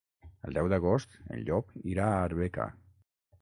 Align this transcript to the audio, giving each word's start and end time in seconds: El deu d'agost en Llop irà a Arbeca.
El 0.47 0.55
deu 0.57 0.69
d'agost 0.71 1.13
en 1.35 1.43
Llop 1.49 1.69
irà 1.93 2.09
a 2.15 2.25
Arbeca. 2.31 2.67